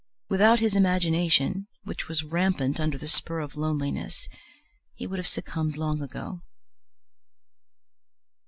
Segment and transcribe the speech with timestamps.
[0.31, 4.27] Without his imagination, which was rampant under the spur of loneliness,
[4.95, 6.41] he would have succumbed long ago.